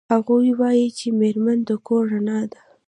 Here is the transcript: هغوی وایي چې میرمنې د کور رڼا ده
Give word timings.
هغوی 0.13 0.49
وایي 0.59 0.87
چې 0.99 1.07
میرمنې 1.19 1.65
د 1.69 1.71
کور 1.85 2.03
رڼا 2.13 2.39
ده 2.51 2.59